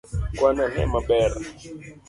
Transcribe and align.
Kwan 0.37 0.57
ane 0.65 0.83
maber 0.91 1.31